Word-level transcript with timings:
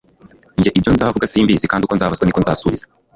Njye 0.59 0.69
ibyo 0.77 0.91
nzavuga 0.95 1.29
simbizi 1.31 1.69
kandi 1.71 1.83
uko 1.83 1.93
nzabazwa 1.95 2.23
niko 2.25 2.39
nzasubiza 2.41 2.85